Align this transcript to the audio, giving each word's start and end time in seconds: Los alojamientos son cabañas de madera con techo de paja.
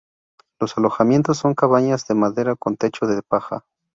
Los 0.59 0.79
alojamientos 0.79 1.37
son 1.37 1.53
cabañas 1.53 2.07
de 2.07 2.15
madera 2.15 2.55
con 2.55 2.75
techo 2.75 3.05
de 3.05 3.21
paja. 3.21 3.63